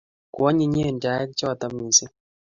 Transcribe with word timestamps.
Ko 0.33 0.39
anyinyen 0.49 0.97
chaik 1.03 1.29
chotok 1.39 1.71
missing' 1.77 2.13